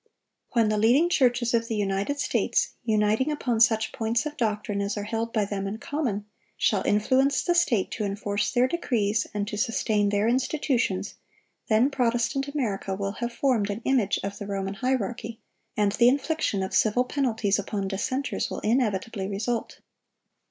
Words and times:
When 0.53 0.69
the 0.69 0.79
leading 0.79 1.09
churches 1.11 1.53
of 1.53 1.67
the 1.67 1.75
United 1.75 2.19
States, 2.19 2.71
uniting 2.83 3.31
upon 3.31 3.59
such 3.59 3.91
points 3.91 4.25
of 4.25 4.35
doctrine 4.35 4.81
as 4.81 4.97
are 4.97 5.03
held 5.03 5.31
by 5.31 5.45
them 5.45 5.67
in 5.67 5.77
common, 5.77 6.25
shall 6.57 6.81
influence 6.87 7.43
the 7.43 7.53
state 7.53 7.91
to 7.91 8.03
enforce 8.03 8.51
their 8.51 8.67
decrees 8.67 9.27
and 9.31 9.47
to 9.47 9.57
sustain 9.59 10.09
their 10.09 10.27
institutions, 10.27 11.13
then 11.67 11.91
Protestant 11.91 12.47
America 12.47 12.95
will 12.95 13.11
have 13.21 13.31
formed 13.31 13.69
an 13.69 13.83
image 13.85 14.19
of 14.23 14.39
the 14.39 14.47
Roman 14.47 14.73
hierarchy, 14.73 15.39
and 15.77 15.91
the 15.91 16.09
infliction 16.09 16.63
of 16.63 16.73
civil 16.73 17.03
penalties 17.03 17.59
upon 17.59 17.87
dissenters 17.87 18.49
will 18.49 18.61
inevitably 18.61 19.27
result. 19.27 19.81